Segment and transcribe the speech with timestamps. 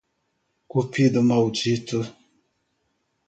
[0.71, 1.97] Cupido maldito